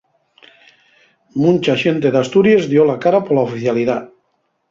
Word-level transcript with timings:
Muncha 1.41 1.75
xente 1.83 2.13
d'Asturies 2.15 2.67
dio 2.71 2.87
la 2.93 2.97
cara 3.05 3.23
pola 3.27 3.47
oficialidá. 3.51 4.01